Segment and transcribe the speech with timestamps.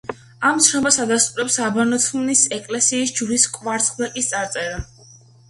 [0.51, 4.83] ამ ცნობას ადასტურებს აბასთუმნის ეკლესიის ჯვრის კვარცხლბეკის წარწერა.